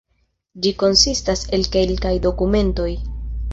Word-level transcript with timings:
Ĝi 0.63 0.71
konsistas 0.83 1.45
el 1.59 1.67
kelkaj 1.77 2.17
dokumentoj. 2.27 2.91